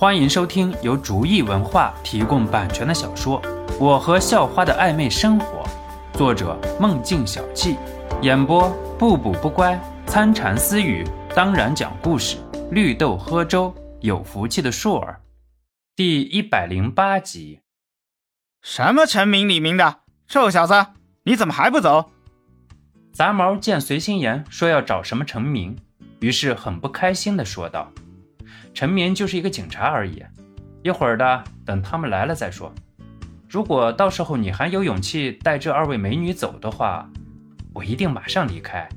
[0.00, 3.42] 欢迎收听由竹意文化提供版权的小说
[3.80, 5.64] 《我和校花的暧昧生活》，
[6.16, 7.76] 作者梦境小憩，
[8.22, 9.76] 演播不补不乖、
[10.06, 12.36] 参禅私语，当然讲故事，
[12.70, 15.20] 绿豆喝粥，有福气的硕儿，
[15.96, 17.62] 第一百零八集。
[18.62, 20.74] 什么陈明李明的臭小子，
[21.24, 22.12] 你怎么还不走？
[23.12, 25.76] 杂毛见随心言说要找什么陈明，
[26.20, 27.90] 于是很不开心的说道。
[28.72, 30.22] 陈明就是一个警察而已，
[30.82, 32.72] 一会儿的，等他们来了再说。
[33.48, 37.08] 如果到时候你还有勇气带这二位美女走的话，
[37.72, 38.88] 我一定马上离开。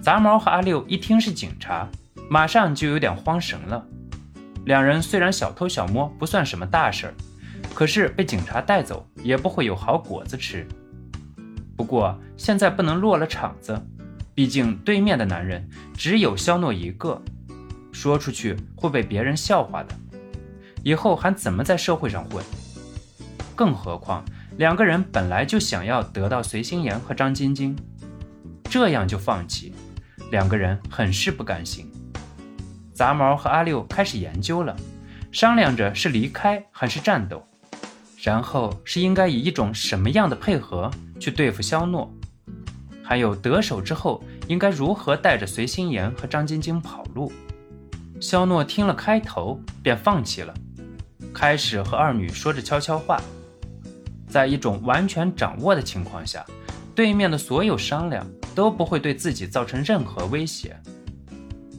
[0.00, 1.88] 杂毛和阿六一听是警察，
[2.28, 3.84] 马上就有点慌神了。
[4.66, 7.14] 两人虽然小偷小摸不算什么大事儿，
[7.74, 10.66] 可是被警察带走也不会有好果子吃。
[11.76, 13.80] 不过现在不能落了场子，
[14.34, 17.20] 毕竟对面的男人只有肖诺一个。
[17.98, 19.92] 说出去会被别人笑话的，
[20.84, 22.44] 以后还怎么在社会上混？
[23.56, 24.24] 更何况
[24.56, 27.76] 两个人本来就想要得到随心妍和张晶晶，
[28.70, 29.74] 这样就放弃，
[30.30, 31.90] 两个人很是不甘心。
[32.94, 34.76] 杂毛和阿六开始研究了，
[35.32, 37.44] 商量着是离开还是战斗，
[38.22, 42.08] 然后是应该以一种什么样的配合去对付肖诺，
[43.02, 47.32] 还有得手之后应该如何带着随心妍和张晶晶跑路。
[48.20, 50.52] 肖诺听了开头，便放弃了，
[51.32, 53.20] 开始和二女说着悄悄话。
[54.28, 56.44] 在一种完全掌握的情况下，
[56.94, 60.76] 对面的所有商量都不会对自己造成任何威胁。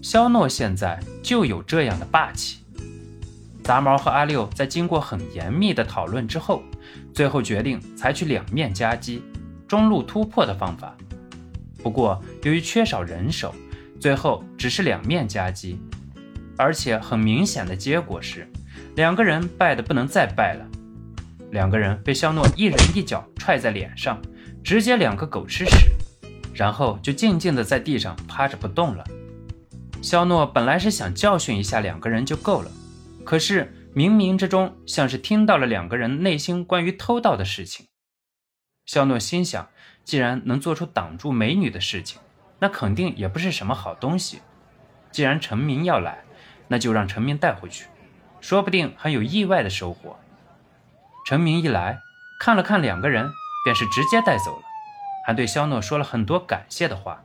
[0.01, 2.59] 肖诺现在就有这样的霸气。
[3.63, 6.63] 杂毛和阿六在经过很严密的讨论之后，
[7.13, 9.21] 最后决定采取两面夹击、
[9.67, 10.95] 中路突破的方法。
[11.83, 13.53] 不过由于缺少人手，
[13.99, 15.77] 最后只是两面夹击。
[16.59, 18.45] 而且很明显的结果是，
[18.97, 20.67] 两个人败的不能再败了。
[21.51, 24.21] 两个人被肖诺一人一脚踹在脸上，
[24.61, 25.89] 直接两个狗吃屎，
[26.53, 29.05] 然后就静静的在地上趴着不动了。
[30.01, 32.69] 肖诺本来是想教训一下两个人就够了，
[33.23, 37.85] 可是冥冥之中像是听到了两个人内心关于偷盗的事情。
[38.85, 39.69] 肖诺心想，
[40.03, 42.19] 既然能做出挡住美女的事情，
[42.59, 44.39] 那肯定也不是什么好东西。
[45.09, 46.23] 既然陈明要来，
[46.69, 47.87] 那就让陈明带回去，
[48.39, 50.17] 说不定还有意外的收获。
[51.25, 51.99] 陈明一来
[52.39, 53.29] 看了看两个人，
[53.65, 54.63] 便是直接带走了，
[55.25, 57.23] 还对肖诺说了很多感谢的话。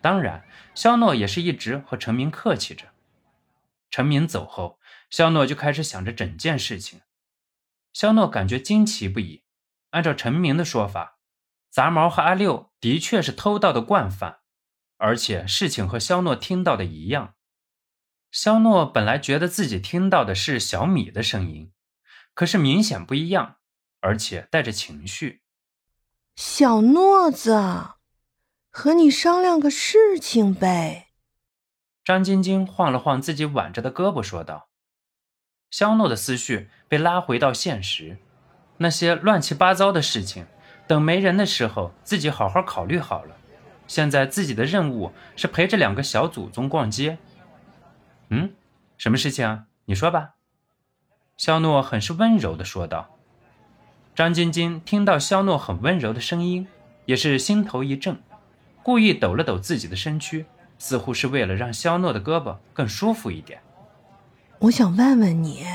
[0.00, 2.86] 当然，肖诺也是一直和陈明客气着。
[3.90, 4.78] 陈明走后，
[5.10, 7.00] 肖诺就开始想着整件事情。
[7.92, 9.42] 肖诺感觉惊奇不已。
[9.90, 11.18] 按照陈明的说法，
[11.70, 14.38] 杂毛和阿六的确是偷盗的惯犯，
[14.96, 17.34] 而且事情和肖诺听到的一样。
[18.32, 21.70] 肖诺本来觉得自己听到的是小米的声音，
[22.32, 23.56] 可是明显不一样，
[24.00, 25.42] 而且带着情绪。
[26.34, 27.60] 小诺子，
[28.70, 31.08] 和你商量个事情呗。
[32.02, 34.70] 张晶晶晃了晃自己挽着的胳膊，说道。
[35.70, 38.16] 肖诺的思绪被拉回到现实，
[38.78, 40.46] 那些乱七八糟的事情，
[40.86, 43.36] 等没人的时候自己好好考虑好了。
[43.86, 47.18] 现在自己的任务是陪着两个小祖宗逛街。
[48.34, 48.50] 嗯，
[48.96, 49.64] 什么事情？
[49.84, 50.36] 你说吧。”
[51.36, 53.10] 肖诺很是温柔的说道。
[54.14, 56.66] 张晶晶听到肖诺很温柔的声音，
[57.04, 58.22] 也是心头一震，
[58.82, 60.46] 故意抖了抖自己的身躯，
[60.78, 63.60] 似乎是为了让肖诺的胳膊更舒服一点。
[64.60, 65.66] 我想问问你，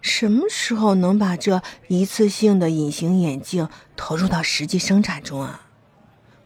[0.00, 5.66] 什么时候能把这一次性的隐形眼镜投入到实际生产中啊？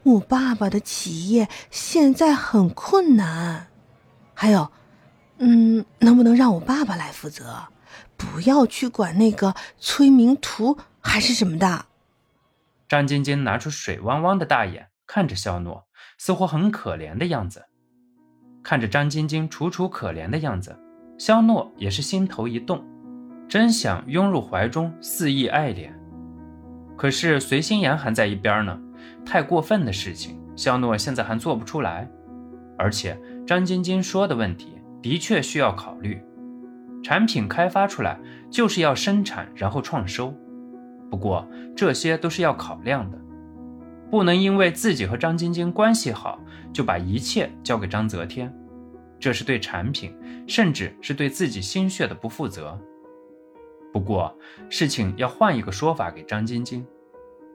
[0.03, 3.67] 我爸爸的企业现在很困难，
[4.33, 4.69] 还有。
[5.43, 7.63] 嗯，能不能让我爸爸来负责，
[8.15, 11.87] 不要去管那个催眠图还是什么的？
[12.87, 15.87] 张晶晶拿出水汪汪的大眼看着肖诺，
[16.19, 17.65] 似乎很可怜的样子。
[18.61, 20.77] 看着张晶晶楚楚可怜的样子，
[21.17, 22.85] 肖诺也是心头一动，
[23.49, 25.91] 真想拥入怀中肆意爱怜。
[26.95, 28.79] 可是随心言还在一边呢，
[29.25, 32.07] 太过分的事情，肖诺现在还做不出来。
[32.77, 34.77] 而且张晶晶说的问题。
[35.01, 36.21] 的确需要考虑，
[37.03, 38.19] 产品开发出来
[38.49, 40.33] 就是要生产，然后创收。
[41.09, 43.17] 不过这些都是要考量的，
[44.09, 46.39] 不能因为自己和张晶晶关系好，
[46.71, 48.53] 就把一切交给张泽天，
[49.19, 50.15] 这是对产品，
[50.47, 52.79] 甚至是对自己心血的不负责。
[53.91, 54.33] 不过
[54.69, 56.85] 事情要换一个说法给张晶晶，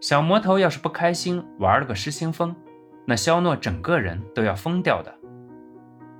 [0.02, 2.54] 小魔头要是不开心，玩了个失心疯，
[3.06, 5.14] 那肖诺整个人都要疯掉的。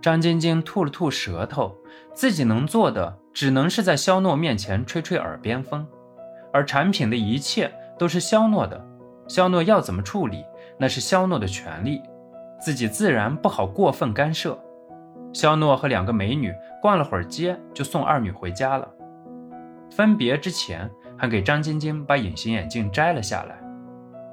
[0.07, 1.75] 张晶晶吐了吐舌头，
[2.15, 5.85] 自己能做的只能是在肖诺面前吹吹耳边风，
[6.53, 7.69] 而产品的一切
[7.99, 8.81] 都是肖诺的，
[9.27, 10.45] 肖诺要怎么处理，
[10.79, 12.01] 那是肖诺的权利，
[12.61, 14.57] 自己自然不好过分干涉。
[15.33, 18.89] 肖诺和两个美女逛了会儿街，就送二女回家了。
[19.91, 23.59] 分别之前，还给张晶晶把隐形眼镜摘了下来。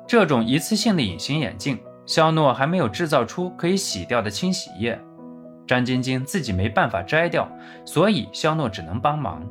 [0.06, 5.02] 这种一次性的隐形眼镜，肖诺还没有制造出可以洗掉的清洗液。
[5.68, 7.50] 张晶晶自己没办法摘掉，
[7.86, 9.48] 所以肖诺只能帮忙。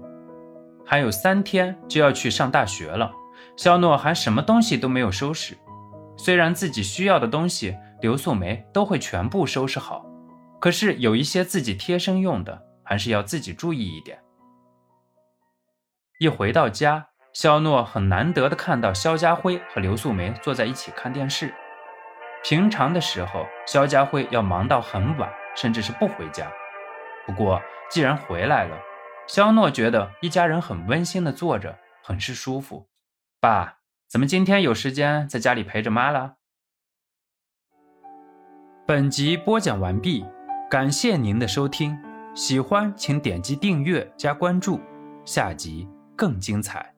[0.85, 3.11] 还有三天就要去上大学了，
[3.57, 5.57] 肖诺还什么东西都没有收拾。
[6.17, 10.05] 虽然自己需要的东西，刘素梅都会全部收拾好，
[10.61, 14.19] 可是有一些自己贴身用的，还是要自己注意一点。
[16.21, 21.55] 一回到家，肖诺很难得的看到肖家辉和刘素梅坐在一起看电视。
[22.45, 26.51] 平常的时候，肖家辉要忙到很晚，甚至是不回家。
[27.27, 27.61] 不过
[27.91, 28.77] 既然回来了，
[29.27, 32.89] 肖诺觉得一家人很温馨的坐着，很是舒服。
[33.41, 33.79] 爸，
[34.09, 36.37] 怎么今天有时间在家里陪着妈了？
[38.87, 40.25] 本集播讲完毕，
[40.69, 41.97] 感谢您的收听。
[42.35, 44.81] 喜欢请点击订阅加关注，
[45.25, 46.92] 下集更精彩。